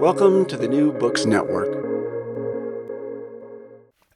[0.00, 1.84] Welcome to the New Books Network.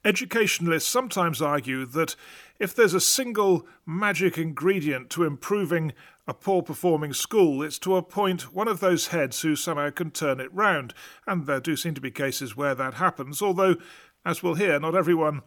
[0.05, 2.15] Educationalists sometimes argue that
[2.59, 5.93] if there's a single magic ingredient to improving
[6.27, 10.39] a poor performing school, it's to appoint one of those heads who somehow can turn
[10.39, 10.93] it round.
[11.25, 13.75] And there do seem to be cases where that happens, although,
[14.23, 15.41] as we'll hear, not everyone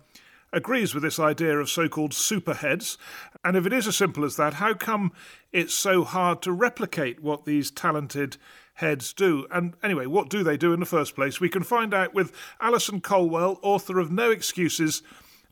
[0.53, 2.97] agrees with this idea of so called superheads.
[3.45, 5.13] And if it is as simple as that, how come
[5.53, 8.37] it's so hard to replicate what these talented
[8.75, 9.47] heads do?
[9.51, 11.41] And anyway, what do they do in the first place?
[11.41, 15.03] We can find out with Alison Colwell, author of No Excuses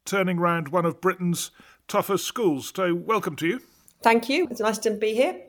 [0.05, 1.51] Turning Round One of Britain's
[1.89, 2.73] Toughest Schools.
[2.75, 3.61] So, welcome to you.
[4.03, 4.49] Thank you.
[4.51, 5.41] It's nice to be here.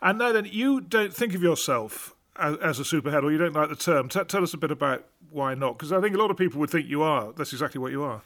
[0.00, 3.68] And now then, you don't think of yourself as, a superhead, or you don't like
[3.68, 4.08] the term.
[4.08, 5.78] T- tell us a bit about why not?
[5.78, 7.32] Because I think a lot of people would think you are.
[7.32, 8.22] That's exactly what you are.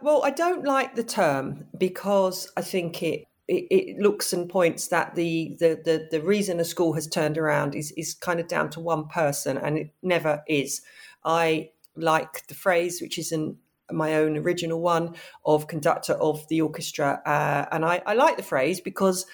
[0.00, 4.88] Well, I don't like the term because I think it it, it looks and points
[4.88, 8.46] that the, the the the reason a school has turned around is is kind of
[8.46, 10.82] down to one person, and it never is.
[11.24, 13.56] I like the phrase, which isn't
[13.90, 15.14] my own original one,
[15.46, 19.24] of conductor of the orchestra, uh, and I, I like the phrase because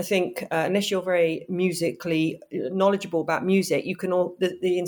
[0.00, 4.82] I think uh, unless you're very musically knowledgeable about music, you can all the, the,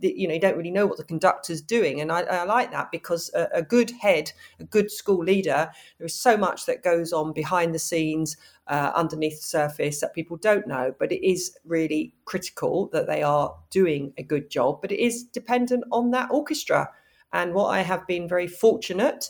[0.00, 2.70] the, you know you don't really know what the conductor's doing, and I, I like
[2.72, 6.82] that because a, a, good head, a good school leader, there is so much that
[6.82, 11.22] goes on behind the scenes, uh, underneath the surface that people don't know, but it
[11.22, 14.80] is really critical that they are doing a good job.
[14.80, 16.88] But it is dependent on that orchestra,
[17.34, 19.28] and what I have been very fortunate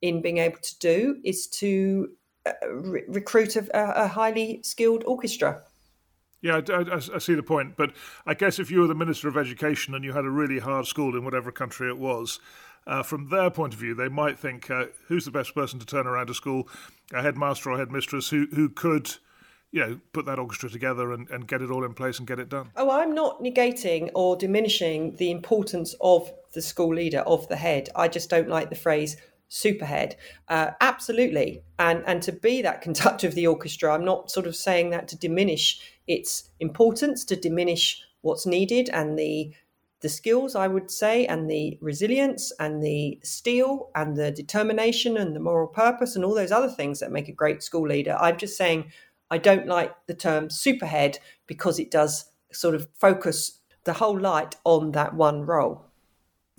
[0.00, 2.10] in being able to do is to
[2.70, 5.62] re- recruit a, a, highly skilled orchestra.
[6.42, 7.76] Yeah, I, I, I, see the point.
[7.76, 7.92] But
[8.26, 10.86] I guess if you were the Minister of Education and you had a really hard
[10.86, 12.40] school in whatever country it was,
[12.86, 15.86] uh, from their point of view, they might think, uh, who's the best person to
[15.86, 16.68] turn around a school,
[17.12, 19.16] a headmaster or headmistress who, who could
[19.72, 22.38] you know, put that orchestra together and, and get it all in place and get
[22.38, 22.70] it done.
[22.76, 27.88] Oh, I'm not negating or diminishing the importance of the school leader, of the head.
[27.94, 29.16] I just don't like the phrase
[29.50, 30.14] superhead.
[30.48, 31.62] Uh, absolutely.
[31.78, 35.08] And and to be that conductor of the orchestra i'm not sort of saying that
[35.08, 39.52] to diminish its importance to diminish what's needed and the
[40.00, 45.34] the skills i would say and the resilience and the steel and the determination and
[45.34, 48.16] the moral purpose and all those other things that make a great school leader.
[48.20, 48.90] I'm just saying
[49.30, 54.56] i don't like the term superhead because it does sort of focus the whole light
[54.64, 55.84] on that one role.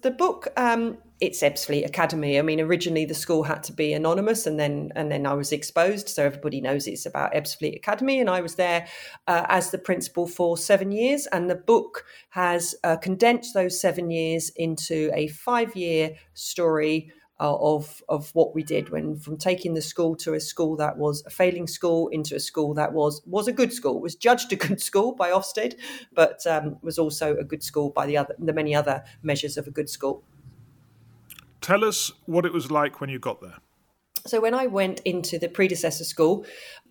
[0.01, 2.37] The book um, it's Ebbsfleet Academy.
[2.37, 5.51] I mean, originally the school had to be anonymous, and then and then I was
[5.51, 8.19] exposed, so everybody knows it's about Ebbsfleet Academy.
[8.19, 8.87] And I was there
[9.27, 14.11] uh, as the principal for seven years, and the book has uh, condensed those seven
[14.11, 19.81] years into a five-year story uh, of of what we did when from taking the
[19.81, 23.47] school to a school that was a failing school into a school that was was
[23.47, 25.75] a good school was judged a good school by Ofsted,
[26.13, 29.67] but um, was also a good school by the other the many other measures of
[29.67, 30.23] a good school.
[31.67, 33.57] Tell us what it was like when you got there.
[34.25, 36.45] So when I went into the predecessor school,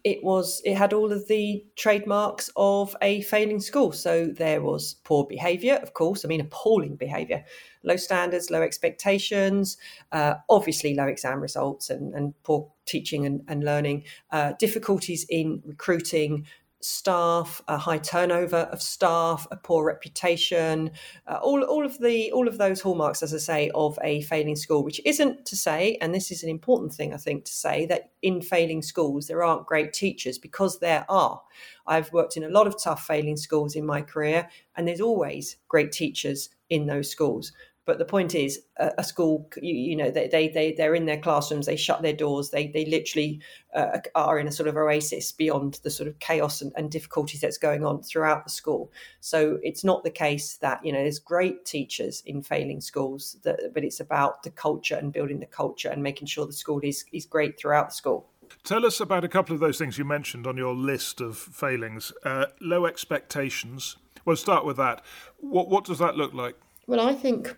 [0.04, 3.92] it was it had all of the trademarks of a failing school.
[3.92, 6.26] So there was poor behaviour, of course.
[6.26, 7.42] I mean, appalling behaviour,
[7.84, 9.78] low standards, low expectations,
[10.12, 15.62] uh, obviously low exam results, and, and poor teaching and, and learning, uh, difficulties in
[15.65, 16.47] recruiting
[16.86, 20.92] staff, a high turnover of staff, a poor reputation,
[21.26, 24.56] uh, all, all of the all of those hallmarks, as I say, of a failing
[24.56, 24.84] school.
[24.84, 28.10] Which isn't to say, and this is an important thing I think to say, that
[28.22, 31.42] in failing schools there aren't great teachers because there are.
[31.86, 35.56] I've worked in a lot of tough failing schools in my career, and there's always
[35.68, 37.53] great teachers in those schools.
[37.86, 41.06] But the point is, a, a school, you, you, know, they, they, they, they're in
[41.06, 43.41] their classrooms, they shut their doors, they, they literally
[43.74, 47.41] uh, are in a sort of oasis beyond the sort of chaos and, and difficulties
[47.41, 48.92] that's going on throughout the school.
[49.21, 53.72] So it's not the case that, you know, there's great teachers in failing schools, that,
[53.72, 57.04] but it's about the culture and building the culture and making sure the school is,
[57.12, 58.28] is great throughout the school.
[58.65, 62.12] Tell us about a couple of those things you mentioned on your list of failings.
[62.24, 63.97] Uh, low expectations.
[64.24, 65.04] Well, start with that.
[65.39, 66.56] What what does that look like?
[66.86, 67.56] Well, I think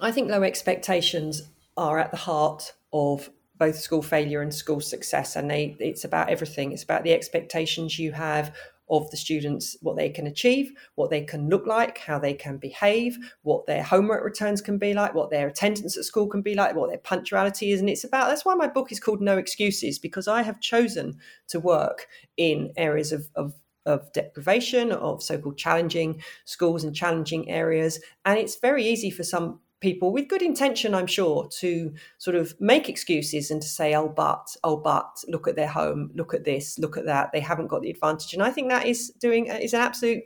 [0.00, 1.42] I think low expectations
[1.76, 6.28] are at the heart of both school failure and school success and they it's about
[6.28, 8.52] everything it's about the expectations you have
[8.90, 12.58] of the students, what they can achieve, what they can look like, how they can
[12.58, 16.54] behave, what their homework returns can be like, what their attendance at school can be
[16.54, 17.80] like, what their punctuality is.
[17.80, 21.18] And it's about that's why my book is called No Excuses, because I have chosen
[21.48, 22.06] to work
[22.36, 23.54] in areas of, of
[23.84, 27.98] of deprivation, of so called challenging schools and challenging areas.
[28.24, 32.58] And it's very easy for some people with good intention, I'm sure, to sort of
[32.60, 36.44] make excuses and to say, oh, but, oh, but, look at their home, look at
[36.44, 37.32] this, look at that.
[37.32, 38.32] They haven't got the advantage.
[38.32, 40.22] And I think that is doing, is an absolute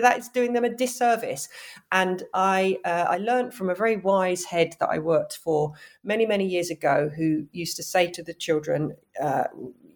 [0.00, 1.48] that is doing them a disservice.
[1.90, 5.72] And I uh, I learned from a very wise head that I worked for
[6.02, 9.44] many many years ago, who used to say to the children, uh,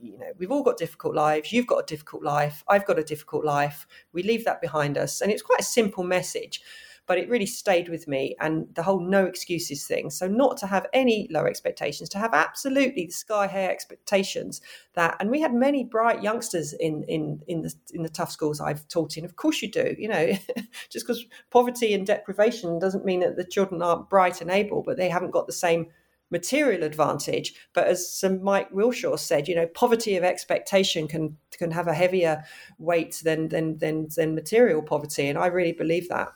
[0.02, 1.52] you know, we've all got difficult lives.
[1.52, 2.64] You've got a difficult life.
[2.68, 3.86] I've got a difficult life.
[4.12, 5.20] We leave that behind us.
[5.20, 6.60] And it's quite a simple message,
[7.06, 8.34] but it really stayed with me.
[8.40, 10.10] And the whole no excuses thing.
[10.10, 14.60] So, not to have any low expectations, to have absolutely the sky high expectations
[14.94, 18.60] that, and we had many bright youngsters in, in, in, the, in the tough schools
[18.60, 19.24] I've taught in.
[19.24, 19.94] Of course, you do.
[19.98, 20.32] You know,
[20.90, 24.96] just because poverty and deprivation doesn't mean that the children aren't bright and able, but
[24.96, 25.86] they haven't got the same
[26.30, 27.54] material advantage.
[27.72, 31.94] But as Sir Mike Wilshaw said, you know, poverty of expectation can can have a
[31.94, 32.44] heavier
[32.78, 36.32] weight than than than, than material poverty, and I really believe that.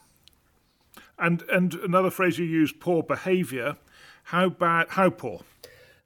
[1.20, 3.76] And and another phrase you use, poor behaviour.
[4.24, 4.86] How bad?
[4.90, 5.42] How poor?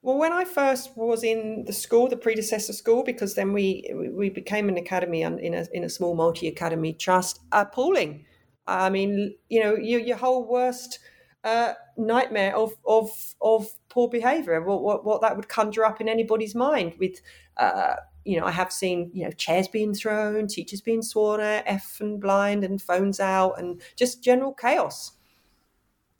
[0.01, 4.29] Well, when I first was in the school, the predecessor school, because then we we
[4.29, 8.25] became an academy in a in a small multi academy trust, appalling.
[8.67, 10.99] I mean, you know, your your whole worst
[11.43, 13.09] uh, nightmare of of
[13.41, 14.61] of poor behaviour.
[14.61, 17.21] What, what what that would conjure up in anybody's mind with.
[17.57, 21.63] Uh, you know, I have seen, you know, chairs being thrown, teachers being sworn at,
[21.67, 25.11] F and blind, and phones out, and just general chaos.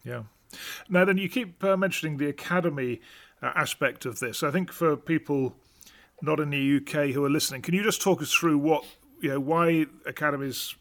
[0.03, 0.23] Yeah.
[0.87, 3.01] Now, then, you keep uh, mentioning the academy
[3.41, 4.43] uh, aspect of this.
[4.43, 5.55] I think for people
[6.21, 8.85] not in the UK who are listening, can you just talk us through what,
[9.19, 10.75] you know, why academies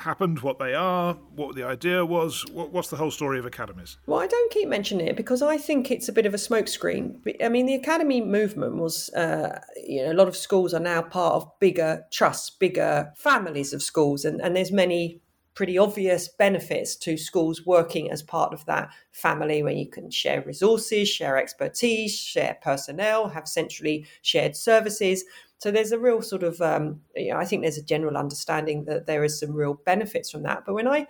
[0.00, 2.44] happened, what they are, what the idea was.
[2.50, 3.98] What, what's the whole story of academies?
[4.06, 7.20] Well, I don't keep mentioning it because I think it's a bit of a smokescreen.
[7.44, 11.02] I mean, the academy movement was, uh, you know, a lot of schools are now
[11.02, 15.20] part of bigger trusts, bigger families of schools, and, and there's many
[15.54, 20.42] pretty obvious benefits to schools working as part of that family where you can share
[20.42, 25.24] resources, share expertise, share personnel, have centrally shared services.
[25.60, 28.86] So there's a real sort of, um, you know, I think there's a general understanding
[28.86, 30.64] that there is some real benefits from that.
[30.64, 31.06] But when I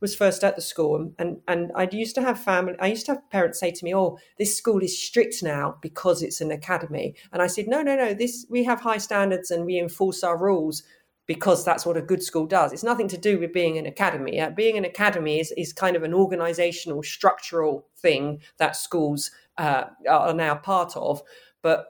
[0.00, 3.12] was first at the school and, and I used to have family I used to
[3.12, 7.14] have parents say to me oh this school is strict now because it's an academy.
[7.32, 10.36] And I said no no no this we have high standards and we enforce our
[10.36, 10.82] rules
[11.26, 12.74] because that's what a good school does.
[12.74, 14.38] It's nothing to do with being an academy.
[14.38, 19.84] Uh, being an academy is, is kind of an organizational structural thing that schools uh,
[20.06, 21.22] are now part of.
[21.62, 21.86] But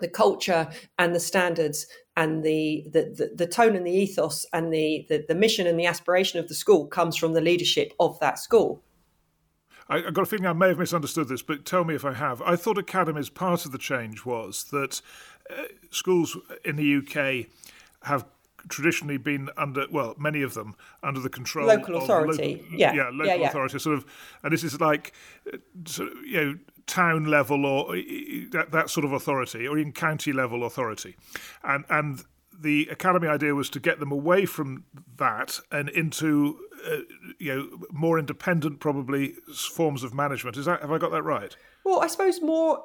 [0.00, 0.68] the culture
[0.98, 1.86] and the standards
[2.16, 5.78] and the the, the, the tone and the ethos and the, the, the mission and
[5.78, 8.82] the aspiration of the school comes from the leadership of that school.
[9.88, 12.14] I, have got a feeling I may have misunderstood this, but tell me if I
[12.14, 12.40] have.
[12.42, 15.02] I thought academies part of the change was that
[15.50, 17.46] uh, schools in the UK
[18.02, 18.24] have
[18.68, 23.10] traditionally been under well many of them under the control local authority local, yeah yeah
[23.12, 23.48] local yeah, yeah.
[23.48, 24.06] authority sort of
[24.42, 25.12] and this is like
[25.52, 27.96] uh, sort of, you know town level or
[28.52, 31.16] that, that sort of authority, or even county level authority.
[31.62, 32.24] And, and
[32.60, 34.84] the academy idea was to get them away from
[35.16, 36.98] that and into uh,
[37.38, 41.56] you know more independent probably forms of management is that have i got that right
[41.84, 42.84] well i suppose more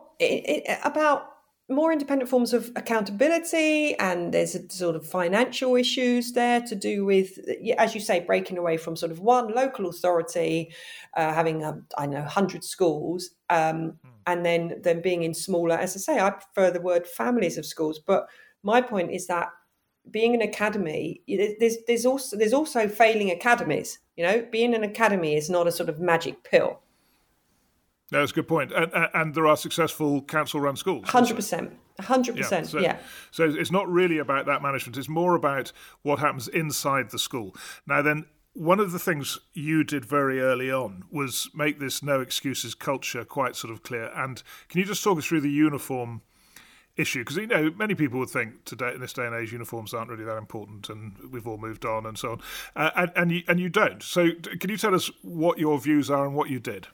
[0.84, 1.39] about
[1.70, 7.06] more independent forms of accountability and there's a sort of financial issues there to do
[7.06, 7.40] with
[7.78, 10.72] as you say breaking away from sort of one local authority
[11.16, 13.94] uh, having a, I know 100 schools um, mm.
[14.26, 17.66] and then then being in smaller as i say i prefer the word families of
[17.66, 18.28] schools but
[18.64, 19.50] my point is that
[20.10, 25.36] being an academy there's there's also there's also failing academies you know being an academy
[25.36, 26.80] is not a sort of magic pill
[28.18, 28.72] that's a good point.
[28.72, 31.06] And, and there are successful council run schools.
[31.06, 31.72] 100%.
[32.00, 32.38] 100%.
[32.38, 32.64] Yeah.
[32.64, 32.98] So, yeah.
[33.32, 37.56] so it's not really about that management, it's more about what happens inside the school.
[37.86, 42.20] Now, then, one of the things you did very early on was make this no
[42.20, 44.12] excuses culture quite sort of clear.
[44.16, 46.24] And can you just talk us through the uniform
[47.00, 49.94] issue because you know many people would think today in this day and age uniforms
[49.94, 52.42] aren't really that important and we've all moved on and so on.
[52.76, 54.04] Uh, and and you, and you don't.
[54.04, 56.88] So can you tell us what your views are and what you did?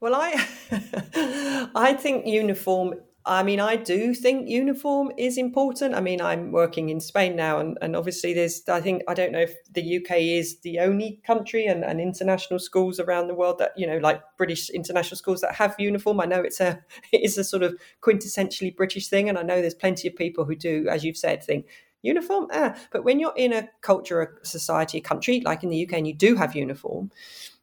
[0.00, 0.46] Well i
[1.74, 2.94] i think uniform
[3.28, 5.94] I mean, I do think uniform is important.
[5.94, 9.32] I mean, I'm working in Spain now, and, and obviously, there's, I think, I don't
[9.32, 13.58] know if the UK is the only country and, and international schools around the world
[13.58, 16.20] that, you know, like British international schools that have uniform.
[16.20, 16.80] I know it's a,
[17.12, 19.28] it is a sort of quintessentially British thing.
[19.28, 21.66] And I know there's plenty of people who do, as you've said, think
[22.00, 22.46] uniform.
[22.50, 22.76] Ah.
[22.90, 26.06] But when you're in a culture, a society, a country like in the UK, and
[26.06, 27.10] you do have uniform,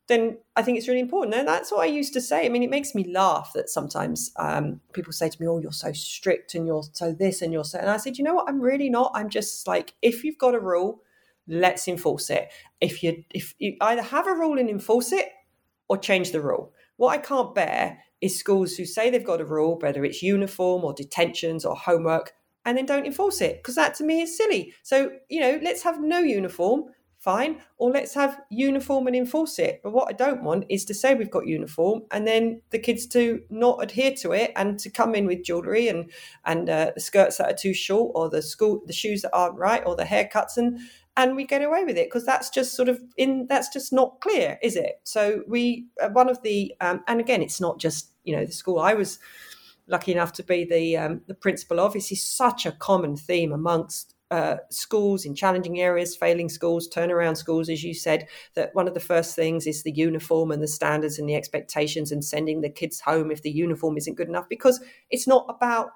[0.07, 1.35] then I think it's really important.
[1.35, 2.45] And that's what I used to say.
[2.45, 5.71] I mean, it makes me laugh that sometimes um, people say to me, Oh, you're
[5.71, 7.79] so strict and you're so this and you're so.
[7.79, 8.47] And I said, You know what?
[8.47, 9.11] I'm really not.
[9.15, 11.01] I'm just like, if you've got a rule,
[11.47, 12.51] let's enforce it.
[12.81, 15.29] If you if you either have a rule and enforce it
[15.87, 16.73] or change the rule.
[16.97, 20.83] What I can't bear is schools who say they've got a rule, whether it's uniform
[20.83, 22.33] or detentions or homework,
[22.65, 24.73] and then don't enforce it because that to me is silly.
[24.81, 26.85] So, you know, let's have no uniform
[27.25, 27.59] fine.
[27.77, 29.81] Or let's have uniform and enforce it.
[29.83, 33.07] But what I don't want is to say we've got uniform and then the kids
[33.07, 36.11] to not adhere to it and to come in with jewellery and
[36.45, 39.57] and uh, the skirts that are too short or the school the shoes that aren't
[39.57, 40.79] right or the haircuts and
[41.17, 44.21] and we get away with it because that's just sort of in that's just not
[44.21, 45.01] clear, is it?
[45.03, 48.51] So we uh, one of the um, and again it's not just you know the
[48.51, 49.19] school I was
[49.87, 51.95] lucky enough to be the um, the principal of.
[51.95, 57.69] Is such a common theme amongst uh, schools in challenging areas, failing schools, turnaround schools,
[57.69, 61.19] as you said, that one of the first things is the uniform and the standards
[61.19, 64.81] and the expectations and sending the kids home if the uniform isn't good enough because
[65.09, 65.89] it's not about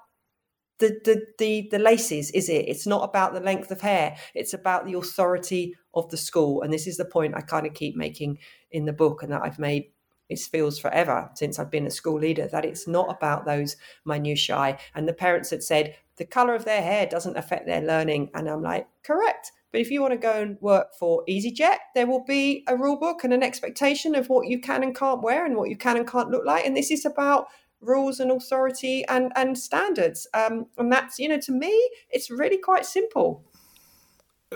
[0.77, 2.69] the, the the the laces is it?
[2.69, 4.15] It's not about the length of hair.
[4.33, 6.61] It's about the authority of the school.
[6.61, 8.37] And this is the point i kind of keep making
[8.71, 9.91] in the book and that i've made
[10.29, 14.77] it feels forever since I've been a school leader that it's not about those minutiae.
[14.93, 18.29] And the parents had said the color of their hair doesn't affect their learning.
[18.35, 19.51] And I'm like, correct.
[19.71, 22.97] But if you want to go and work for EasyJet, there will be a rule
[22.97, 25.97] book and an expectation of what you can and can't wear and what you can
[25.97, 26.65] and can't look like.
[26.65, 27.47] And this is about
[27.81, 30.27] rules and authority and and standards.
[30.33, 33.43] Um, and that's you know to me, it's really quite simple.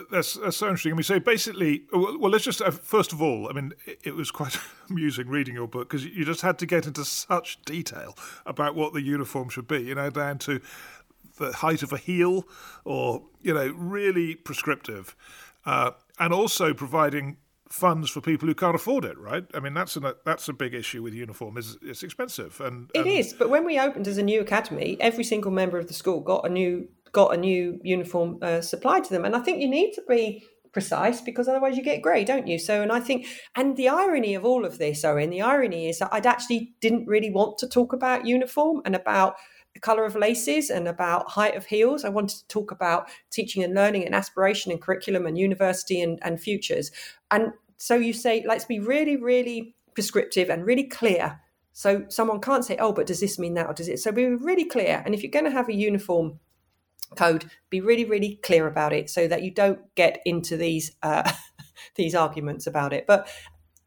[0.09, 0.93] That's, that's so interesting.
[0.93, 3.99] I mean, so basically, well, well let's just uh, first of all, I mean, it,
[4.03, 4.57] it was quite
[4.89, 8.17] amusing reading your book because you just had to get into such detail
[8.47, 10.59] about what the uniform should be, you know, down to
[11.37, 12.47] the height of a heel,
[12.85, 15.15] or you know, really prescriptive,
[15.65, 17.37] uh, and also providing
[17.69, 19.17] funds for people who can't afford it.
[19.17, 19.45] Right?
[19.53, 21.57] I mean, that's a that's a big issue with uniform.
[21.57, 23.33] is It's expensive, and, and it is.
[23.33, 26.45] But when we opened as a new academy, every single member of the school got
[26.45, 29.23] a new got a new uniform uh, supplied to them.
[29.23, 32.57] And I think you need to be precise because otherwise you get grey, don't you?
[32.57, 35.99] So, and I think, and the irony of all of this, Owen, the irony is
[35.99, 39.35] that I'd actually didn't really want to talk about uniform and about
[39.73, 42.05] the colour of laces and about height of heels.
[42.05, 46.19] I wanted to talk about teaching and learning and aspiration and curriculum and university and,
[46.21, 46.91] and futures.
[47.31, 51.39] And so you say, let's be really, really prescriptive and really clear.
[51.71, 53.99] So someone can't say, oh, but does this mean that or does it?
[53.99, 55.01] So be really clear.
[55.05, 56.39] And if you're going to have a uniform
[57.15, 61.29] code be really really clear about it so that you don't get into these uh,
[61.95, 63.27] these arguments about it but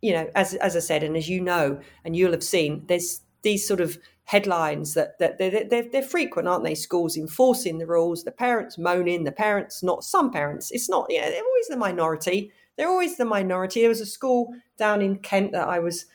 [0.00, 3.20] you know as as i said and as you know and you'll have seen there's
[3.42, 7.86] these sort of headlines that that they're, they're, they're frequent aren't they schools enforcing the
[7.86, 11.68] rules the parents moaning the parents not some parents it's not you know they're always
[11.68, 15.78] the minority they're always the minority there was a school down in kent that i
[15.78, 16.06] was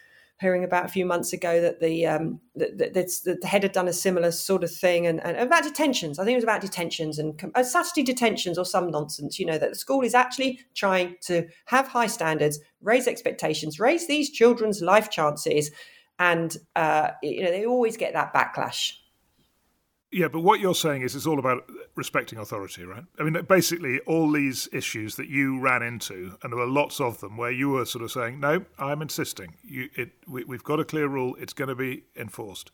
[0.42, 3.88] hearing about a few months ago that the um, that, that, the head had done
[3.88, 6.18] a similar sort of thing and, and, about detentions.
[6.18, 9.38] I think it was about detentions and uh, Saturday detentions or some nonsense.
[9.38, 14.08] You know that the school is actually trying to have high standards, raise expectations, raise
[14.08, 15.70] these children's life chances,
[16.22, 18.94] and uh, you know they always get that backlash.
[20.12, 21.64] Yeah, but what you're saying is it's all about
[21.96, 23.06] respecting authority, right?
[23.18, 27.22] I mean, basically, all these issues that you ran into, and there were lots of
[27.22, 29.56] them, where you were sort of saying, "No, I'm insisting.
[29.64, 31.36] You, it, we, have got a clear rule.
[31.40, 32.72] It's going to be enforced."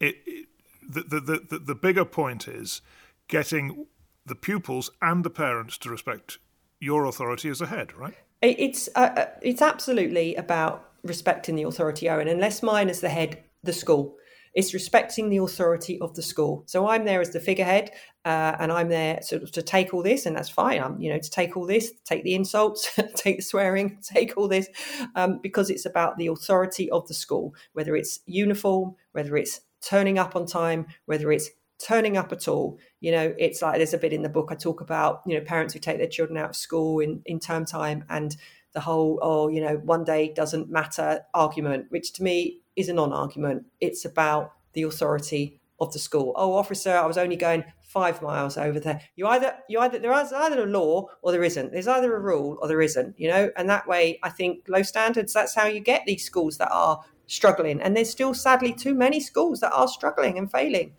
[0.00, 0.48] It, it,
[0.82, 2.82] the, the, the, the bigger point is
[3.28, 3.86] getting
[4.26, 6.38] the pupils and the parents to respect
[6.80, 8.16] your authority as a head, right?
[8.42, 12.28] It's uh, uh, it's absolutely about respecting the authority, Owen.
[12.28, 14.16] Unless mine is the head, the school
[14.52, 16.64] it's respecting the authority of the school.
[16.66, 17.92] So I'm there as the figurehead,
[18.24, 20.82] uh, and I'm there sort of to take all this, and that's fine.
[20.82, 24.48] I'm, you know, to take all this, take the insults, take the swearing, take all
[24.48, 24.68] this,
[25.14, 30.18] um, because it's about the authority of the school, whether it's uniform, whether it's turning
[30.18, 32.78] up on time, whether it's turning up at all.
[33.00, 35.44] You know, it's like there's a bit in the book I talk about, you know,
[35.44, 38.36] parents who take their children out of school in, in term time and
[38.72, 42.92] the whole, oh, you know, one day doesn't matter argument, which to me is a
[42.92, 43.66] non-argument.
[43.80, 46.32] It's about the authority of the school.
[46.36, 49.00] Oh, officer, I was only going five miles over there.
[49.16, 51.72] You either you either there is either a law or there isn't.
[51.72, 53.18] There's either a rule or there isn't.
[53.18, 55.32] You know, and that way, I think low standards.
[55.32, 59.20] That's how you get these schools that are struggling, and there's still sadly too many
[59.20, 60.92] schools that are struggling and failing.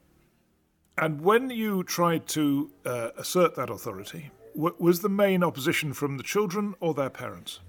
[0.98, 6.18] And when you tried to uh, assert that authority, w- was the main opposition from
[6.18, 7.60] the children or their parents?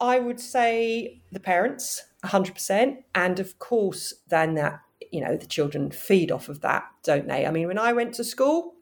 [0.00, 3.04] I would say the parents, 100%.
[3.14, 4.80] And of course, then that,
[5.12, 7.46] you know, the children feed off of that, don't they?
[7.46, 8.74] I mean, when I went to school,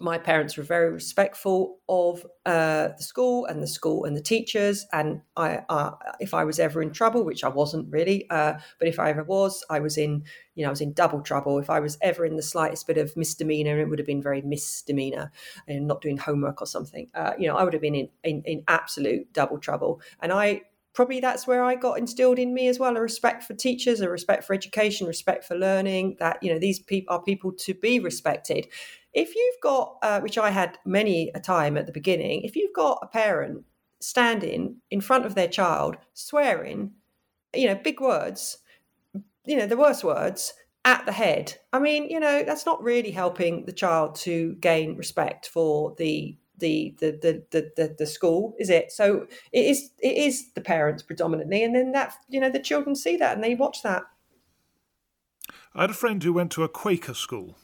[0.00, 4.86] my parents were very respectful of uh, the school and the school and the teachers.
[4.92, 8.88] And I, uh, if I was ever in trouble, which I wasn't really, uh, but
[8.88, 11.58] if I ever was, I was in, you know, I was in double trouble.
[11.58, 14.42] If I was ever in the slightest bit of misdemeanor, it would have been very
[14.42, 15.30] misdemeanor
[15.66, 17.08] and not doing homework or something.
[17.14, 20.00] Uh, you know, I would have been in, in, in absolute double trouble.
[20.20, 20.62] And I
[20.94, 24.08] probably that's where I got instilled in me as well a respect for teachers, a
[24.08, 26.16] respect for education, respect for learning.
[26.18, 28.66] That you know these people are people to be respected.
[29.12, 32.72] If you've got, uh, which I had many a time at the beginning, if you've
[32.74, 33.64] got a parent
[34.00, 36.92] standing in front of their child swearing,
[37.54, 38.58] you know, big words,
[39.44, 40.54] you know, the worst words
[40.84, 41.58] at the head.
[41.72, 46.36] I mean, you know, that's not really helping the child to gain respect for the
[46.58, 48.92] the the the the, the, the school, is it?
[48.92, 52.94] So it is it is the parents predominantly, and then that you know the children
[52.94, 54.04] see that and they watch that.
[55.74, 57.56] I had a friend who went to a Quaker school,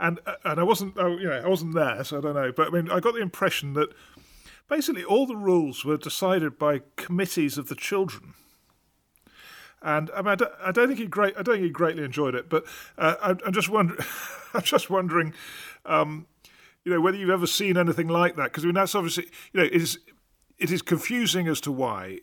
[0.00, 2.52] and and I wasn't you know I wasn't there, so I don't know.
[2.52, 3.90] But I mean, I got the impression that
[4.68, 8.34] basically all the rules were decided by committees of the children.
[9.82, 11.34] And I, mean, I, don't, I don't think he great.
[11.38, 12.50] I don't think he greatly enjoyed it.
[12.50, 12.64] But
[12.98, 14.00] uh, I'm, I'm, just wondering.
[14.54, 15.32] I'm just wondering,
[15.86, 16.26] um,
[16.84, 18.44] you know, whether you've ever seen anything like that.
[18.44, 19.98] Because I mean, that's obviously, you know, it is
[20.58, 22.18] it is confusing as to why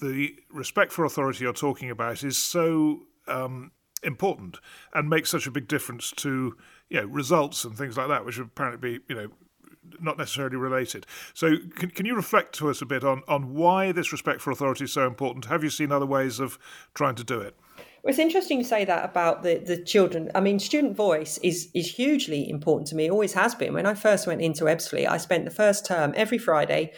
[0.00, 3.72] the respect for authority you're talking about is so um,
[4.06, 4.58] important
[4.94, 6.56] and makes such a big difference to
[6.88, 9.28] you know results and things like that, which would apparently be you know
[10.00, 11.06] not necessarily related.
[11.34, 14.50] So, can, can you reflect to us a bit on on why this respect for
[14.50, 15.46] authority is so important?
[15.46, 16.58] Have you seen other ways of
[16.94, 17.56] trying to do it?
[18.02, 20.30] Well, it's interesting you say that about the, the children.
[20.34, 23.10] I mean, student voice is is hugely important to me.
[23.10, 23.74] Always has been.
[23.74, 26.92] When I first went into Ebbsfleet, I spent the first term every Friday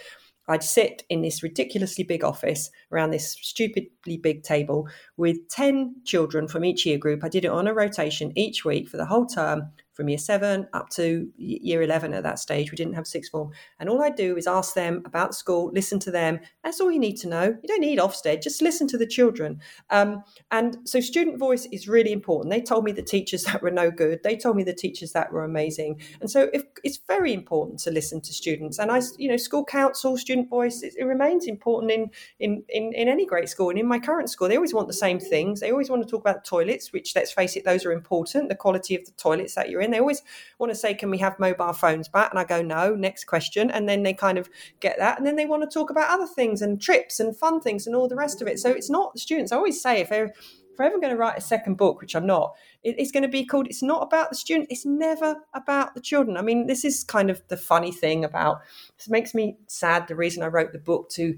[0.48, 6.48] I'd sit in this ridiculously big office around this stupidly big table with 10 children
[6.48, 7.22] from each year group.
[7.22, 10.68] I did it on a rotation each week for the whole term from year seven
[10.74, 12.70] up to year 11 at that stage.
[12.70, 13.50] We didn't have sixth form.
[13.80, 16.38] And all I do is ask them about school, listen to them.
[16.62, 17.46] That's all you need to know.
[17.46, 19.60] You don't need Ofsted, just listen to the children.
[19.90, 22.52] Um, and so student voice is really important.
[22.52, 24.22] They told me the teachers that were no good.
[24.22, 26.00] They told me the teachers that were amazing.
[26.20, 28.78] And so if, it's very important to listen to students.
[28.78, 32.92] And I, you know, school council, student voice, it, it remains important in, in, in,
[32.92, 33.70] in any great school.
[33.70, 35.58] And in my current school, they always want the same things.
[35.58, 38.54] They always want to talk about toilets, which let's face it, those are important, the
[38.54, 39.87] quality of the toilets that you're in.
[39.90, 40.22] They always
[40.58, 42.30] want to say, Can we have mobile phones back?
[42.30, 43.70] And I go, No, next question.
[43.70, 44.48] And then they kind of
[44.80, 45.18] get that.
[45.18, 47.94] And then they want to talk about other things and trips and fun things and
[47.96, 48.58] all the rest of it.
[48.58, 49.52] So it's not the students.
[49.52, 50.32] I always say, if they're
[50.78, 53.28] if I'm ever going to write a second book, which I'm not, it's going to
[53.28, 54.68] be called It's Not About the Student.
[54.70, 56.36] It's never about the children.
[56.36, 58.60] I mean, this is kind of the funny thing about
[58.96, 60.06] this makes me sad.
[60.06, 61.36] The reason I wrote the book to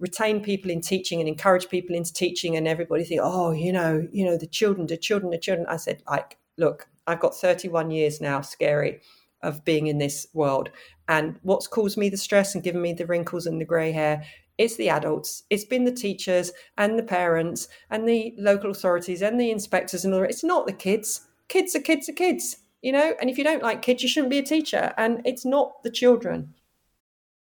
[0.00, 4.08] retain people in teaching and encourage people into teaching and everybody think, oh, you know,
[4.10, 5.68] you know, the children, the children, the children.
[5.68, 9.00] I said, like, look, I've got 31 years now, scary,
[9.42, 10.70] of being in this world.
[11.08, 14.22] And what's caused me the stress and given me the wrinkles and the grey hair
[14.60, 19.40] it's the adults, it's been the teachers and the parents and the local authorities and
[19.40, 20.28] the inspectors and all that.
[20.28, 21.22] It's not the kids.
[21.48, 23.14] Kids are kids are kids, you know?
[23.18, 24.92] And if you don't like kids, you shouldn't be a teacher.
[24.98, 26.52] And it's not the children.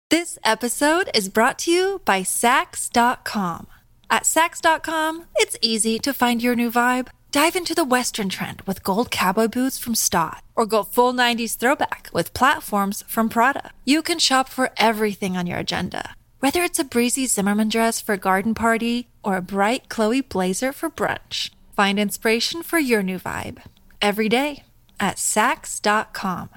[0.09, 3.67] This episode is brought to you by Saks.com.
[4.09, 7.09] At Saks.com, it's easy to find your new vibe.
[7.33, 11.57] Dive into the Western trend with gold cowboy boots from Staud, or go full 90s
[11.57, 13.71] throwback with platforms from Prada.
[13.85, 18.13] You can shop for everything on your agenda, whether it's a breezy Zimmermann dress for
[18.13, 21.49] a garden party or a bright Chloe blazer for brunch.
[21.75, 23.63] Find inspiration for your new vibe
[23.99, 24.61] every day
[24.99, 26.51] at Saks.com.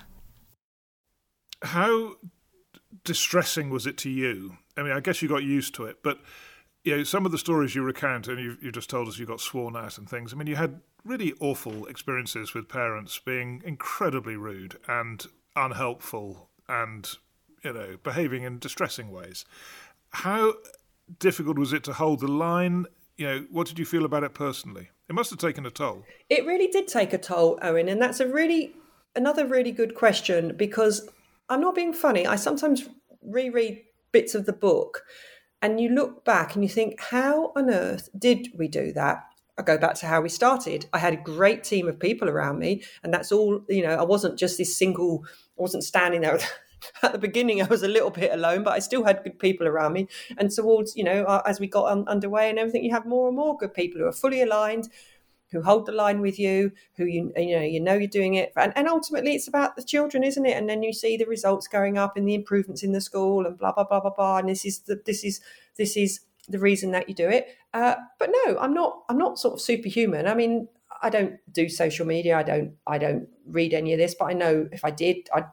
[1.62, 2.16] How
[3.02, 4.58] distressing was it to you?
[4.76, 6.18] I mean, I guess you got used to it, but
[6.86, 9.26] you know, some of the stories you recount, and you, you just told us you
[9.26, 10.32] got sworn at and things.
[10.32, 17.10] I mean, you had really awful experiences with parents being incredibly rude and unhelpful and,
[17.64, 19.44] you know, behaving in distressing ways.
[20.10, 20.54] How
[21.18, 22.86] difficult was it to hold the line?
[23.16, 24.90] You know, what did you feel about it personally?
[25.08, 26.04] It must have taken a toll.
[26.30, 28.76] It really did take a toll, Owen, and that's a really
[29.16, 31.08] another really good question because
[31.48, 32.28] I'm not being funny.
[32.28, 32.88] I sometimes
[33.22, 35.02] reread bits of the book
[35.66, 39.24] and you look back and you think, how on earth did we do that?
[39.58, 40.86] I go back to how we started.
[40.92, 44.04] I had a great team of people around me, and that's all, you know, I
[44.04, 46.38] wasn't just this single, I wasn't standing there.
[47.02, 49.66] At the beginning, I was a little bit alone, but I still had good people
[49.66, 50.06] around me.
[50.38, 53.56] And towards, you know, as we got underway and everything, you have more and more
[53.56, 54.88] good people who are fully aligned,
[55.52, 58.52] who hold the line with you, who you you know you know you're doing it,
[58.56, 60.56] and, and ultimately it's about the children, isn't it?
[60.56, 63.58] And then you see the results going up and the improvements in the school and
[63.58, 64.38] blah blah blah blah blah.
[64.38, 65.40] And this is the this is
[65.76, 67.48] this is the reason that you do it.
[67.74, 69.02] Uh, but no, I'm not.
[69.08, 70.26] I'm not sort of superhuman.
[70.26, 70.68] I mean,
[71.02, 72.36] I don't do social media.
[72.36, 75.46] I don't I don't read any of this, but I know if I did, I'd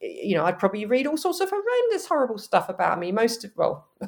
[0.00, 3.12] you know, I'd probably read all sorts of horrendous, horrible stuff about me.
[3.12, 3.88] Most of, well,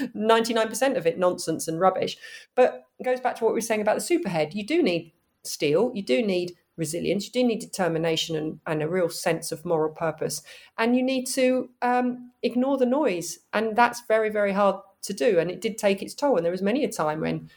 [0.00, 2.16] 99% of it nonsense and rubbish.
[2.54, 4.54] But it goes back to what we were saying about the superhead.
[4.54, 8.88] You do need steel, you do need resilience, you do need determination and, and a
[8.88, 10.42] real sense of moral purpose.
[10.78, 13.40] And you need to um, ignore the noise.
[13.52, 15.38] And that's very, very hard to do.
[15.38, 16.36] And it did take its toll.
[16.36, 17.50] And there was many a time when,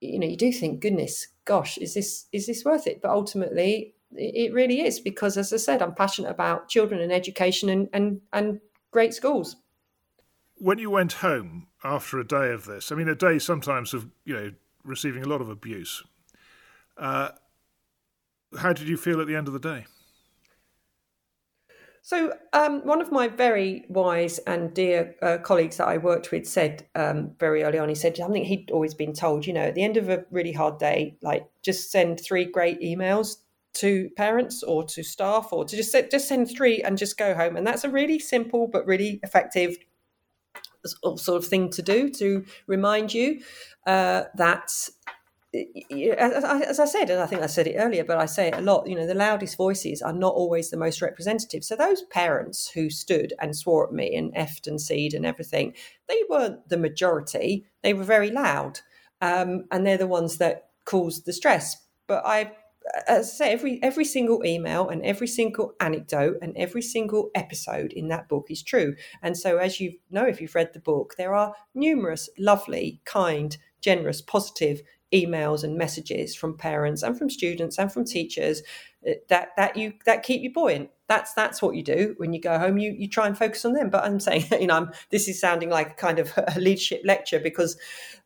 [0.00, 3.00] you know, you do think, goodness, gosh, is this is this worth it?
[3.00, 7.68] But ultimately, it really is because, as I said, I'm passionate about children and education
[7.68, 9.56] and and and great schools.
[10.56, 14.08] When you went home after a day of this, I mean, a day sometimes of
[14.24, 14.52] you know
[14.84, 16.02] receiving a lot of abuse.
[16.96, 17.30] Uh,
[18.58, 19.86] how did you feel at the end of the day?
[22.00, 26.46] So, um, one of my very wise and dear uh, colleagues that I worked with
[26.46, 29.74] said um, very early on, he said something he'd always been told, you know, at
[29.74, 33.36] the end of a really hard day, like just send three great emails
[33.78, 37.56] to parents or to staff or to just just send three and just go home
[37.56, 39.76] and that's a really simple but really effective
[40.86, 43.40] sort of thing to do to remind you
[43.86, 44.70] uh, that
[45.54, 48.60] as I said, and I think I said it earlier, but I say it a
[48.60, 51.64] lot, you know, the loudest voices are not always the most representative.
[51.64, 55.72] So those parents who stood and swore at me and effed and seed and everything,
[56.06, 57.64] they weren't the majority.
[57.82, 58.80] They were very loud.
[59.22, 61.76] Um, and they're the ones that caused the stress.
[62.06, 62.52] But I
[63.06, 67.92] as I say, every every single email and every single anecdote and every single episode
[67.92, 68.94] in that book is true.
[69.22, 73.56] And so, as you know, if you've read the book, there are numerous lovely, kind,
[73.80, 78.62] generous, positive emails and messages from parents and from students and from teachers
[79.08, 80.90] uh, that that you that keep you buoyant.
[81.08, 82.78] That's that's what you do when you go home.
[82.78, 83.90] You you try and focus on them.
[83.90, 87.40] But i'm saying you know I'm, this is sounding like kind of a leadership lecture
[87.40, 87.78] because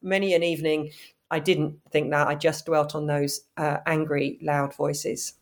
[0.03, 0.91] many an evening
[1.33, 2.29] I didn't think that.
[2.29, 5.33] I just dwelt on those uh, angry, loud voices.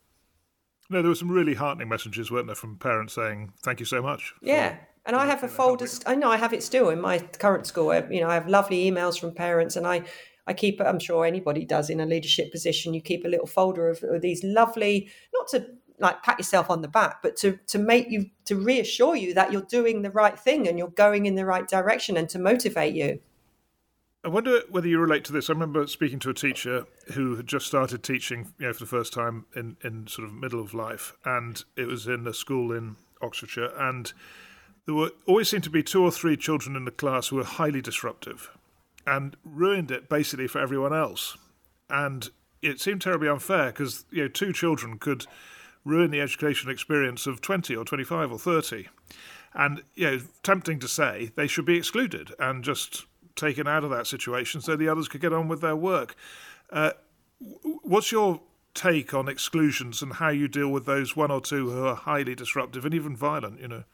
[0.89, 4.01] No, there were some really heartening messages, weren't there, from parents saying, "Thank you so
[4.01, 5.87] much." Yeah, and I have a folder.
[6.07, 7.93] I know I have it still in my current school.
[8.09, 10.03] You know, I have lovely emails from parents, and I,
[10.47, 10.81] I keep.
[10.81, 12.95] I'm sure anybody does in a leadership position.
[12.95, 15.67] You keep a little folder of, of these lovely, not to
[15.99, 19.51] like pat yourself on the back, but to to make you to reassure you that
[19.51, 22.95] you're doing the right thing and you're going in the right direction, and to motivate
[22.95, 23.21] you.
[24.23, 25.49] I wonder whether you relate to this.
[25.49, 28.87] I remember speaking to a teacher who had just started teaching, you know, for the
[28.87, 32.71] first time in, in sort of middle of life, and it was in a school
[32.71, 34.13] in Oxfordshire, and
[34.85, 37.45] there were always seemed to be two or three children in the class who were
[37.45, 38.51] highly disruptive,
[39.07, 41.39] and ruined it basically for everyone else,
[41.89, 42.29] and
[42.61, 45.25] it seemed terribly unfair because you know two children could
[45.83, 48.89] ruin the educational experience of twenty or twenty five or thirty,
[49.55, 53.07] and you know, tempting to say they should be excluded and just
[53.37, 56.15] taken out of that situation so the others could get on with their work.
[56.71, 56.93] Uh,
[57.83, 58.41] what's your
[58.75, 62.35] take on exclusions and how you deal with those one or two who are highly
[62.35, 63.61] disruptive and even violent?
[63.61, 63.85] You know.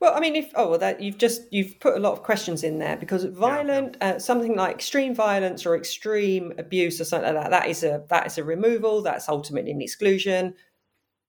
[0.00, 2.64] Well, I mean, if oh, well, that you've just you've put a lot of questions
[2.64, 4.14] in there because violent, yeah.
[4.14, 8.04] Uh, something like extreme violence or extreme abuse or something like that, that is a
[8.08, 9.02] that is a removal.
[9.02, 10.54] That's ultimately an exclusion.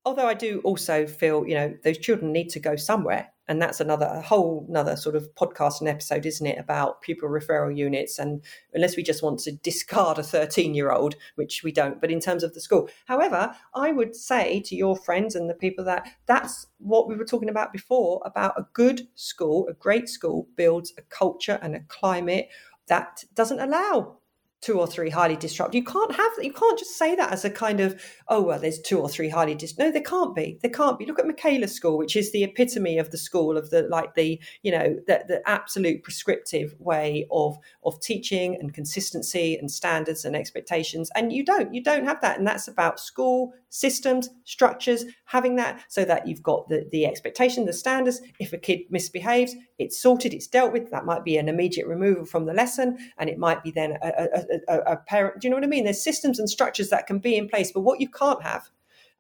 [0.06, 3.80] Although I do also feel, you know, those children need to go somewhere and that's
[3.80, 8.20] another a whole another sort of podcast and episode isn't it about pupil referral units
[8.20, 12.12] and unless we just want to discard a 13 year old which we don't but
[12.12, 12.90] in terms of the school.
[13.06, 17.26] However i would say to your friends and the people that that's what we were
[17.26, 21.84] talking about before about a good school a great school builds a culture and a
[21.88, 22.50] climate
[22.88, 24.18] that doesn't allow
[24.64, 25.76] two or three highly disruptive.
[25.76, 26.46] You can't have that.
[26.46, 29.28] You can't just say that as a kind of, oh, well, there's two or three
[29.28, 29.78] highly dis.
[29.78, 30.58] No, there can't be.
[30.62, 31.06] There can't be.
[31.06, 34.40] Look at Michaela School, which is the epitome of the school of the like the
[34.62, 40.36] you know the, the absolute prescriptive way of of teaching and consistency and standards and
[40.36, 41.12] expectations.
[41.14, 41.74] And you don't.
[41.74, 42.38] You don't have that.
[42.38, 47.66] And that's about school systems, structures, having that so that you've got the the expectation,
[47.66, 48.22] the standards.
[48.40, 50.34] If a kid misbehaves, it's sorted.
[50.34, 50.90] It's dealt with.
[50.92, 54.28] That might be an immediate removal from the lesson, and it might be then a,
[54.34, 55.42] a, a parent.
[55.42, 55.84] Do you know what I mean?
[55.84, 58.70] There's systems and structures that can be in place, but what you can't have,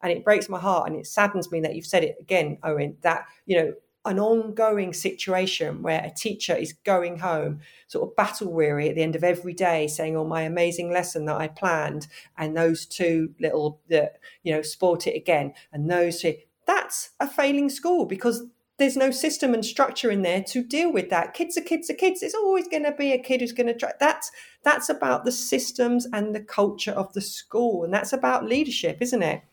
[0.01, 2.97] and it breaks my heart and it saddens me that you've said it again, Owen,
[3.01, 3.73] that, you know,
[4.05, 9.03] an ongoing situation where a teacher is going home sort of battle weary at the
[9.03, 13.33] end of every day saying oh my amazing lesson that i planned and those two
[13.39, 18.43] little that you know sport it again and those two that's a failing school because
[18.77, 21.33] there's no system and structure in there to deal with that.
[21.33, 22.23] Kids are kids are kids.
[22.23, 23.91] It's always going to be a kid who's going to try.
[23.99, 24.31] That's
[24.63, 29.21] that's about the systems and the culture of the school, and that's about leadership, isn't
[29.21, 29.43] it?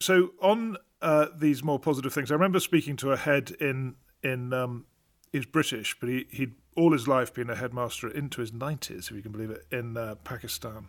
[0.00, 4.52] So on uh, these more positive things, I remember speaking to a head in in
[4.52, 4.86] um,
[5.32, 9.16] he's British, but he he'd all his life been a headmaster into his nineties, if
[9.16, 10.88] you can believe it, in uh, Pakistan,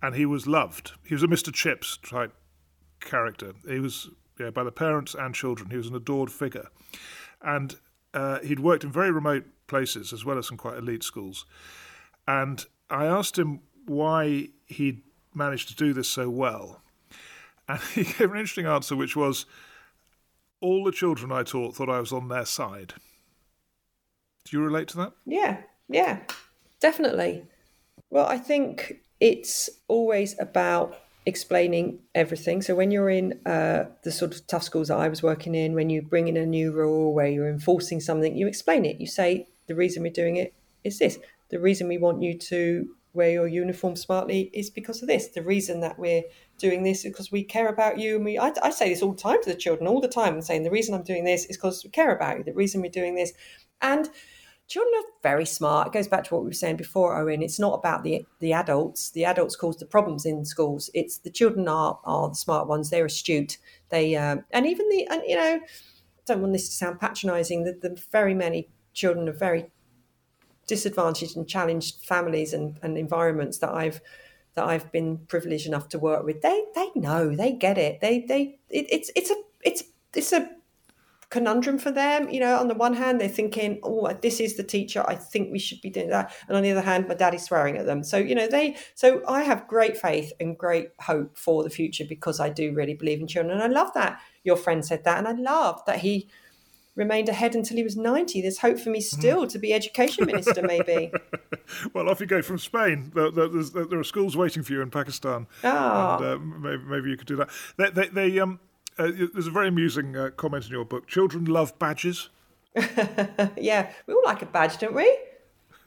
[0.00, 0.92] and he was loved.
[1.04, 1.52] He was a Mr.
[1.52, 2.32] Chips type
[3.00, 3.54] character.
[3.68, 4.10] He was
[4.42, 5.70] yeah, by the parents and children.
[5.70, 6.68] He was an adored figure,
[7.40, 7.76] and
[8.12, 11.46] uh, he'd worked in very remote places as well as some quite elite schools.
[12.26, 15.02] And I asked him why he'd
[15.34, 16.82] managed to do this so well,
[17.68, 19.46] and he gave an interesting answer, which was,
[20.60, 22.94] "All the children I taught thought I was on their side."
[24.44, 25.12] Do you relate to that?
[25.24, 26.20] Yeah, yeah,
[26.80, 27.44] definitely.
[28.10, 32.62] Well, I think it's always about explaining everything.
[32.62, 35.74] So when you're in uh, the sort of tough schools that I was working in,
[35.74, 39.00] when you bring in a new rule where you're enforcing something, you explain it.
[39.00, 40.52] You say the reason we're doing it
[40.84, 41.18] is this.
[41.50, 45.28] The reason we want you to wear your uniform smartly is because of this.
[45.28, 46.22] The reason that we're
[46.58, 48.16] doing this is because we care about you.
[48.16, 50.34] And we, I, I say this all the time to the children, all the time,
[50.34, 52.44] and saying the reason I'm doing this is because we care about you.
[52.44, 53.32] The reason we're doing this,
[53.80, 54.08] and
[54.72, 55.88] children are very smart.
[55.88, 57.42] It goes back to what we were saying before, Owen.
[57.42, 59.10] It's not about the the adults.
[59.10, 60.88] The adults cause the problems in schools.
[60.94, 62.88] It's the children are are the smart ones.
[62.88, 63.58] They're astute.
[63.90, 67.64] They um, and even the and you know, I don't want this to sound patronising.
[67.64, 69.70] The, the very many children of very
[70.66, 74.00] disadvantaged and challenged families and, and environments that I've
[74.54, 76.40] that I've been privileged enough to work with.
[76.40, 77.36] They they know.
[77.36, 78.00] They get it.
[78.00, 79.82] They they it, it's it's a it's
[80.14, 80.48] it's a
[81.32, 82.28] conundrum for them.
[82.28, 85.02] You know, on the one hand, they're thinking, "Oh, this is the teacher.
[85.08, 87.78] I think we should be doing that," and on the other hand, my daddy's swearing
[87.78, 88.04] at them.
[88.04, 88.76] So you know, they.
[88.94, 92.94] So I have great faith and great hope for the future because I do really
[92.94, 96.00] believe in children, and I love that your friend said that, and I love that
[96.00, 96.28] he
[96.94, 99.16] remained ahead until he was 90 there's hope for me hmm.
[99.18, 101.10] still to be education minister maybe
[101.94, 104.90] well off you go from spain there, there, there, are schools waiting for you in
[104.90, 106.16] pakistan oh.
[106.16, 108.60] and uh, maybe, maybe, you could do that they, they, they um,
[108.98, 111.06] uh, there's a very amusing uh, comment in your book.
[111.06, 112.28] Children love badges.
[113.56, 115.18] yeah, we all like a badge, don't we?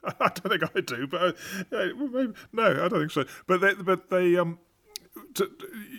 [0.04, 1.36] I don't think I do, but
[1.72, 3.26] uh, maybe, no, I don't think so.
[3.48, 4.60] But they, but they, um,
[5.34, 5.46] t-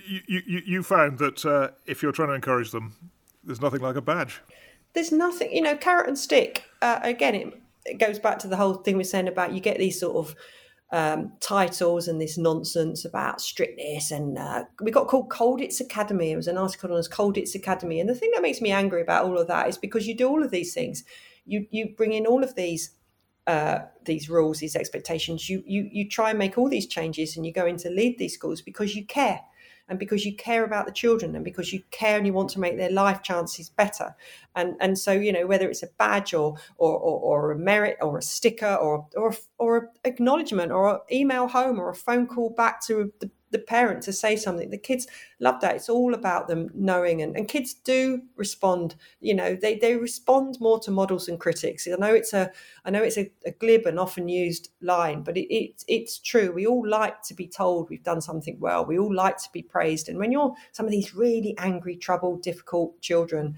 [0.07, 2.95] you, you, you found that uh, if you're trying to encourage them,
[3.43, 4.43] there's nothing like a badge.
[4.93, 6.65] There's nothing, you know, carrot and stick.
[6.81, 9.79] Uh, again, it, it goes back to the whole thing we're saying about you get
[9.79, 10.37] these sort of
[10.93, 14.11] um, titles and this nonsense about strictness.
[14.11, 16.31] And uh, we got called Colditz Academy.
[16.33, 18.01] It was an article on us, Colditz Academy.
[18.01, 20.29] And the thing that makes me angry about all of that is because you do
[20.29, 21.05] all of these things.
[21.45, 22.91] You you bring in all of these
[23.47, 25.49] uh, these rules, these expectations.
[25.49, 28.19] You you you try and make all these changes, and you go in to lead
[28.19, 29.41] these schools because you care
[29.89, 32.61] and because you care about the children and because you care and you want to
[32.61, 34.15] make their life chances better.
[34.55, 37.97] And and so you know whether it's a badge or or, or, or a merit
[38.01, 42.51] or a sticker or or or acknowledgement or an email home or a phone call
[42.51, 44.71] back to the the parent to say something.
[44.71, 45.07] The kids
[45.41, 45.77] love that.
[45.77, 48.97] It's all about them knowing, and, and kids do respond.
[49.21, 51.89] You know, they they respond more to models than critics.
[51.89, 52.51] I know it's a
[52.85, 56.53] I know it's a, a glib and often used line, but it, it it's true.
[56.53, 58.85] We all like to be told we've done something well.
[58.85, 60.09] We all like to be praised.
[60.09, 63.57] And when you're some of these really angry, troubled, difficult children,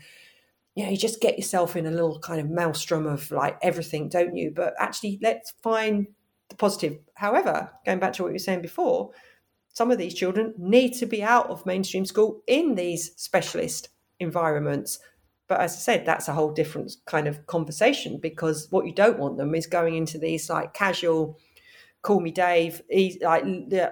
[0.77, 4.09] you know, you just get yourself in a little kind of maelstrom of like everything,
[4.09, 4.53] don't you?
[4.55, 6.07] But actually, let's find
[6.49, 6.99] the positive.
[7.15, 9.11] However, going back to what you were saying before,
[9.79, 14.99] some of these children need to be out of mainstream school in these specialist environments.
[15.47, 19.21] But as I said, that's a whole different kind of conversation because what you don't
[19.21, 21.39] want them is going into these like casual,
[22.03, 22.83] call me Dave,
[23.23, 23.45] like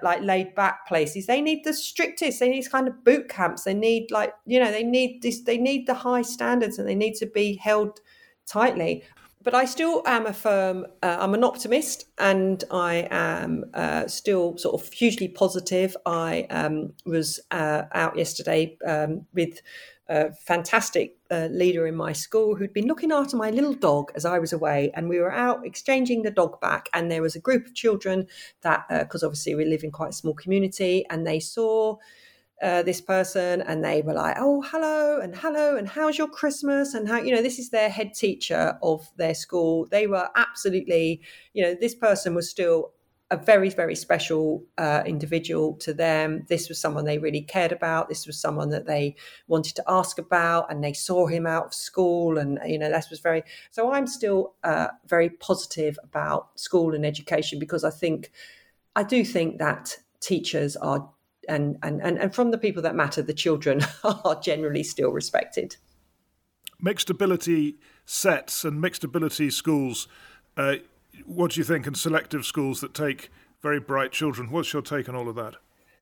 [0.02, 1.26] like laid back places.
[1.26, 2.40] They need the strictest.
[2.40, 3.62] They need kind of boot camps.
[3.62, 5.42] They need like you know they need this.
[5.42, 8.00] They need the high standards and they need to be held
[8.44, 9.04] tightly
[9.46, 14.58] but I still am a firm, uh, I'm an optimist and I am uh, still
[14.58, 15.96] sort of hugely positive.
[16.04, 19.60] I um, was uh, out yesterday um, with
[20.08, 24.24] a fantastic uh, leader in my school who'd been looking after my little dog as
[24.24, 24.90] I was away.
[24.94, 26.88] And we were out exchanging the dog back.
[26.92, 28.26] And there was a group of children
[28.62, 31.98] that, because uh, obviously we live in quite a small community, and they saw
[32.62, 36.94] uh, this person and they were like, oh, hello and hello and how's your Christmas?
[36.94, 39.86] And how, you know, this is their head teacher of their school.
[39.90, 41.20] They were absolutely,
[41.52, 42.92] you know, this person was still
[43.30, 46.44] a very, very special uh, individual to them.
[46.48, 48.08] This was someone they really cared about.
[48.08, 49.16] This was someone that they
[49.48, 52.38] wanted to ask about, and they saw him out of school.
[52.38, 53.42] And, you know, that was very,
[53.72, 58.30] so I'm still uh, very positive about school and education because I think,
[58.94, 61.10] I do think that teachers are
[61.48, 65.76] and, and, and, and from the people that matter, the children are generally still respected.
[66.80, 70.08] Mixed ability sets and mixed ability schools,
[70.56, 70.76] uh,
[71.24, 73.30] what do you think, and selective schools that take
[73.62, 74.50] very bright children?
[74.50, 75.56] What's your take on all of that?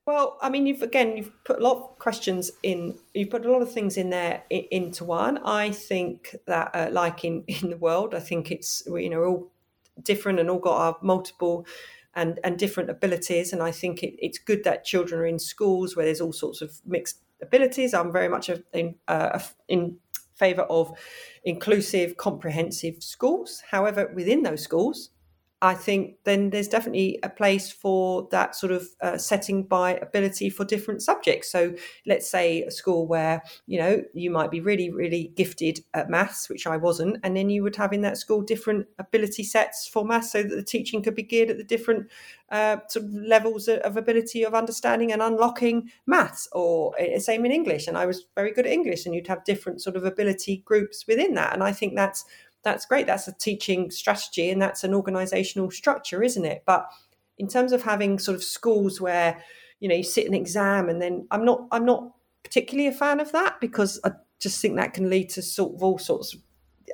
[0.06, 2.98] Well, I mean, you've again, you've put a lot of questions in.
[3.14, 5.38] You've put a lot of things in there in, into one.
[5.38, 9.50] I think that, uh, like in in the world, I think it's you know all
[10.02, 11.66] different and all got our multiple
[12.14, 13.52] and and different abilities.
[13.52, 16.62] And I think it, it's good that children are in schools where there's all sorts
[16.62, 17.94] of mixed abilities.
[17.94, 19.98] I'm very much in uh, in
[20.34, 20.92] favour of
[21.44, 23.62] inclusive, comprehensive schools.
[23.70, 25.10] However, within those schools,
[25.62, 30.50] I think then there's definitely a place for that sort of uh, setting by ability
[30.50, 31.50] for different subjects.
[31.50, 31.74] So
[32.06, 36.50] let's say a school where you know you might be really really gifted at maths,
[36.50, 40.04] which I wasn't, and then you would have in that school different ability sets for
[40.04, 42.10] maths, so that the teaching could be geared at the different
[42.50, 46.46] uh, sort of levels of ability of understanding and unlocking maths.
[46.52, 49.44] Or uh, same in English, and I was very good at English, and you'd have
[49.44, 52.24] different sort of ability groups within that, and I think that's
[52.64, 53.06] that's great.
[53.06, 56.62] That's a teaching strategy and that's an organizational structure, isn't it?
[56.66, 56.88] But
[57.38, 59.42] in terms of having sort of schools where,
[59.80, 63.20] you know, you sit an exam and then I'm not I'm not particularly a fan
[63.20, 66.40] of that because I just think that can lead to sort of all sorts of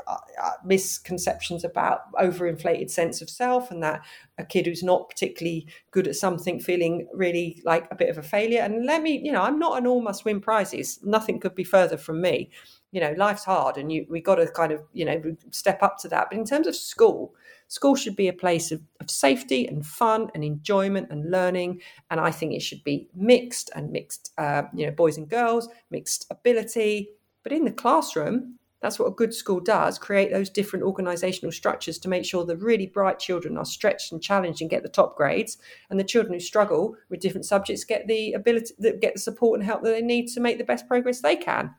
[0.06, 4.00] uh, uh, misconceptions about overinflated sense of self and that
[4.38, 8.22] a kid who's not particularly good at something feeling really like a bit of a
[8.22, 11.54] failure and let me you know i'm not an all must win prizes nothing could
[11.54, 12.48] be further from me
[12.92, 15.98] you know life's hard and you we got to kind of you know step up
[15.98, 16.28] to that.
[16.30, 17.34] But in terms of school
[17.68, 21.80] school should be a place of, of safety and fun and enjoyment and learning.
[22.10, 25.68] And i think it should be mixed and mixed uh, you know boys and girls
[25.90, 27.10] mixed ability.
[27.42, 31.98] But in the classroom that's what a good school does create those different organizational structures
[31.98, 35.18] to make sure the really bright children are stretched and challenged and get the top
[35.18, 35.58] grades.
[35.90, 39.60] And the children who struggle with different subjects get the ability that get the support
[39.60, 41.74] and help that they need to make the best progress they can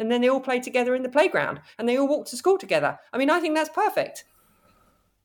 [0.00, 2.58] and then they all play together in the playground and they all walk to school
[2.58, 2.98] together.
[3.12, 4.24] I mean, I think that's perfect.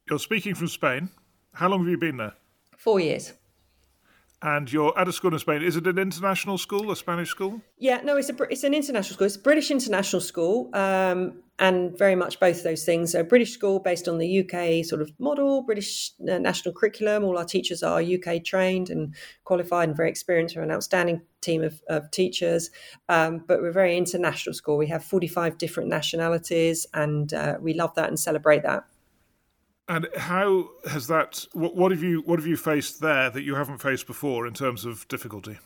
[0.10, 1.10] You're speaking from Spain.
[1.54, 2.34] How long have you been there?
[2.78, 3.34] Four years.
[4.42, 5.64] And you're at a school in Spain.
[5.64, 7.62] Is it an international school, a Spanish school?
[7.80, 9.26] Yeah, no, it's a it's an international school.
[9.26, 13.14] It's a British international school, um, and very much both those things.
[13.14, 17.24] So, British school based on the UK sort of model, British uh, national curriculum.
[17.24, 19.16] All our teachers are UK trained and
[19.46, 20.56] qualified and very experienced.
[20.56, 22.72] We're an outstanding team of, of teachers,
[23.08, 24.78] um, but we're a very international school.
[24.78, 28.84] We have 45 different nationalities, and uh, we love that and celebrate that.
[29.88, 31.46] And how has that?
[31.54, 34.54] What, what, have you what have you faced there that you haven't faced before in
[34.54, 35.60] terms of difficulty?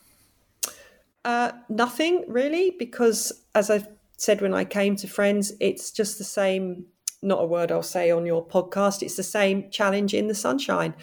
[1.25, 3.87] Uh, nothing really, because as I've
[4.21, 6.85] said when I came to Friends, it's just the same.
[7.21, 9.01] Not a word I'll say on your podcast.
[9.01, 10.95] It's the same challenge in the sunshine.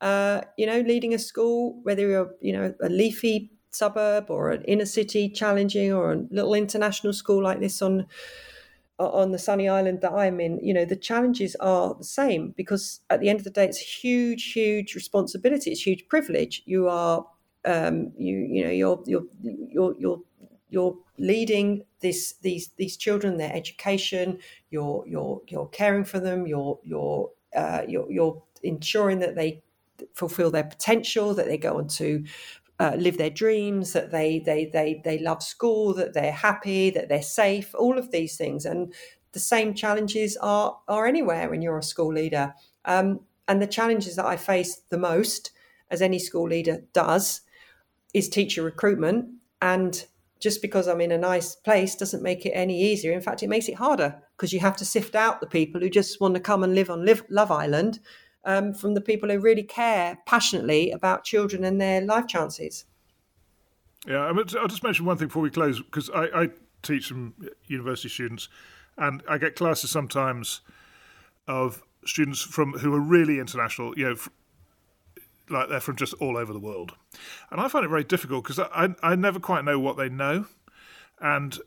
[0.00, 4.62] Uh, you know, leading a school, whether you're you know a leafy suburb or an
[4.64, 8.06] inner city challenging or a little international school like this on
[8.98, 13.00] on the sunny island that I'm in, you know, the challenges are the same because
[13.10, 15.72] at the end of the day, it's huge, huge responsibility.
[15.72, 16.62] It's huge privilege.
[16.64, 17.26] You are,
[17.64, 20.20] um, you, you know, you're, you're, you're, you're,
[20.70, 24.38] you're leading this, these, these children, their education.
[24.70, 26.46] You're, you're, you're caring for them.
[26.46, 29.62] You're, you're, uh, you're, you're ensuring that they
[30.14, 32.24] fulfill their potential, that they go on to
[32.80, 37.08] uh, live their dreams, that they they they they love school, that they're happy, that
[37.08, 38.92] they're safe, all of these things, and
[39.32, 42.54] the same challenges are are anywhere when you're a school leader.
[42.84, 45.52] Um, and the challenges that I face the most,
[45.90, 47.42] as any school leader does,
[48.12, 49.26] is teacher recruitment.
[49.60, 50.04] And
[50.40, 53.12] just because I'm in a nice place doesn't make it any easier.
[53.12, 55.88] In fact, it makes it harder because you have to sift out the people who
[55.88, 58.00] just want to come and live on live, Love Island
[58.44, 62.84] um, from the people who really care passionately about children and their life chances.
[64.06, 66.48] Yeah, I'll just mention one thing before we close because I, I
[66.82, 67.34] teach some
[67.66, 68.48] university students,
[68.98, 70.60] and I get classes sometimes
[71.48, 73.98] of students from who are really international.
[73.98, 74.16] You know,
[75.48, 76.92] like they're from just all over the world,
[77.50, 80.46] and I find it very difficult because I I never quite know what they know,
[81.20, 81.58] and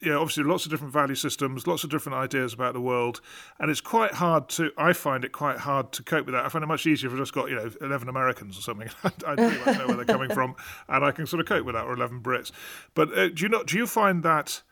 [0.00, 3.22] you know, obviously lots of different value systems, lots of different ideas about the world,
[3.58, 4.70] and it's quite hard to.
[4.76, 6.44] I find it quite hard to cope with that.
[6.44, 8.88] I find it much easier if I've just got you know eleven Americans or something.
[9.04, 10.54] I pretty much know where they're coming from,
[10.88, 12.52] and I can sort of cope with that, or eleven Brits.
[12.94, 13.66] But uh, do you not?
[13.66, 14.62] Do you find that?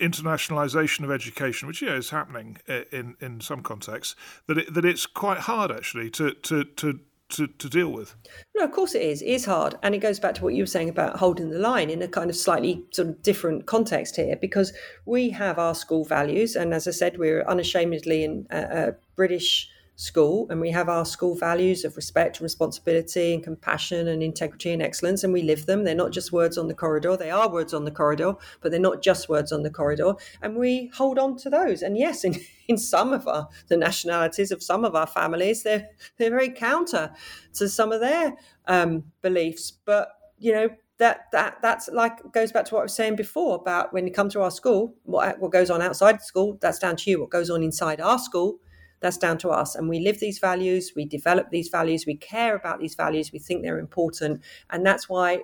[0.00, 2.56] internationalization of education, which you know is happening
[2.90, 7.46] in in some contexts, that it, that it's quite hard actually to to to to,
[7.46, 8.14] to deal with.
[8.56, 9.22] No, of course it is.
[9.22, 9.76] It is hard.
[9.82, 12.08] And it goes back to what you were saying about holding the line in a
[12.08, 14.72] kind of slightly sort of different context here, because
[15.06, 16.56] we have our school values.
[16.56, 19.68] And as I said, we're unashamedly in a, a British
[20.00, 24.72] school and we have our school values of respect and responsibility and compassion and integrity
[24.72, 25.84] and excellence and we live them.
[25.84, 27.18] They're not just words on the corridor.
[27.18, 30.56] They are words on the corridor but they're not just words on the corridor and
[30.56, 31.82] we hold on to those.
[31.82, 32.36] And yes in,
[32.68, 37.12] in some of our the nationalities of some of our families they're they're very counter
[37.54, 38.36] to some of their
[38.66, 39.70] um, beliefs.
[39.84, 43.56] But you know that that that's like goes back to what I was saying before
[43.56, 46.96] about when you come to our school, what what goes on outside school, that's down
[46.96, 47.20] to you.
[47.20, 48.60] What goes on inside our school,
[49.00, 49.74] that's down to us.
[49.74, 53.38] And we live these values, we develop these values, we care about these values, we
[53.38, 54.42] think they're important.
[54.70, 55.40] And that's why,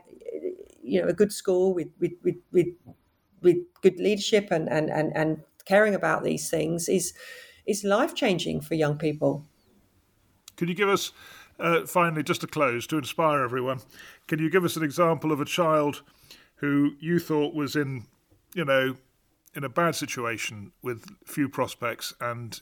[0.82, 2.68] you know, a good school with, with, with, with,
[3.42, 7.14] with good leadership and, and, and, and caring about these things is,
[7.66, 9.44] is life changing for young people.
[10.56, 11.12] Could you give us,
[11.58, 13.80] uh, finally, just to close, to inspire everyone,
[14.26, 16.02] can you give us an example of a child
[16.56, 18.04] who you thought was in,
[18.54, 18.96] you know,
[19.54, 22.60] in a bad situation with few prospects and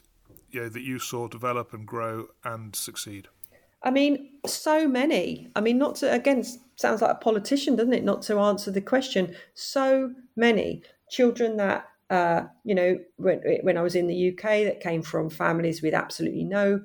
[0.54, 3.28] you know, that you saw develop and grow and succeed?
[3.82, 5.50] I mean, so many.
[5.54, 6.42] I mean, not to, again,
[6.76, 8.04] sounds like a politician, doesn't it?
[8.04, 9.36] Not to answer the question.
[9.52, 14.80] So many children that, uh, you know, when, when I was in the UK, that
[14.80, 16.80] came from families with absolutely no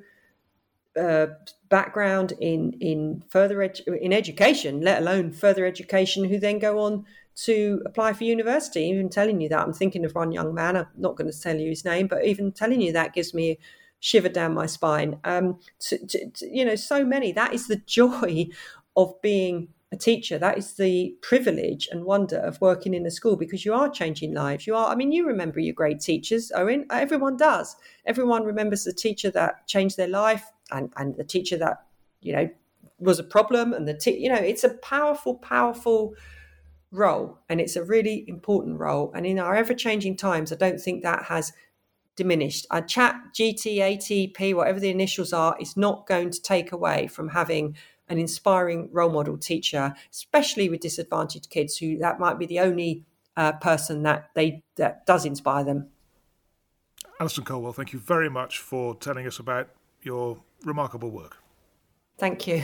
[0.99, 1.27] uh,
[1.69, 7.05] background in in further edu- in education, let alone further education, who then go on
[7.45, 8.81] to apply for university.
[8.81, 10.75] Even telling you that, I'm thinking of one young man.
[10.77, 13.51] I'm not going to tell you his name, but even telling you that gives me
[13.51, 13.57] a
[13.99, 15.19] shiver down my spine.
[15.23, 17.31] Um, to, to, to, you know, so many.
[17.31, 18.47] That is the joy
[18.95, 20.37] of being a teacher.
[20.37, 24.33] That is the privilege and wonder of working in a school because you are changing
[24.33, 24.67] lives.
[24.67, 26.85] You are, I mean, you remember your great teachers, Owen.
[26.91, 27.75] Everyone does.
[28.05, 31.85] Everyone remembers the teacher that changed their life and, and the teacher that,
[32.21, 32.49] you know,
[32.99, 33.73] was a problem.
[33.73, 36.13] And the, te- you know, it's a powerful, powerful
[36.91, 39.11] role and it's a really important role.
[39.13, 41.53] And in our ever changing times, I don't think that has
[42.15, 42.65] diminished.
[42.71, 47.29] A chat GT, ATP, whatever the initials are, is not going to take away from
[47.29, 47.75] having
[48.09, 53.05] an inspiring role model teacher, especially with disadvantaged kids who that might be the only
[53.37, 55.87] uh, person that they that does inspire them.
[57.21, 59.69] Alison Colwell, thank you very much for telling us about
[60.01, 61.37] your remarkable work.
[62.17, 62.63] Thank you.